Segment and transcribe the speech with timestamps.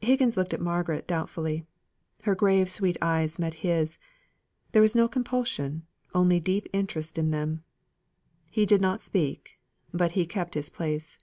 [0.00, 1.66] Higgins looked at Margaret, doubtfully.
[2.22, 3.98] Her grave sweet eyes met his;
[4.70, 7.64] there was no compulsion, only deep interest in them.
[8.48, 9.58] He did not speak,
[9.92, 11.18] but he kept his place.